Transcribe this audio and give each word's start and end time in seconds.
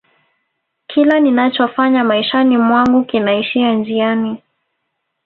kila 0.87 1.19
ninachofanya 1.19 2.03
maishani 2.03 2.57
mwangu 2.57 3.05
kinaishia 3.05 3.73
njiani 3.73 4.41